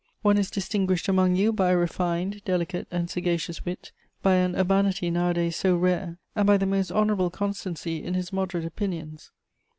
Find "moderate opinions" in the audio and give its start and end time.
8.33-9.29